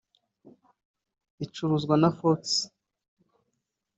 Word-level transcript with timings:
Icuruzwa 1.43 1.95
na 2.01 2.09
Fox 2.17 2.41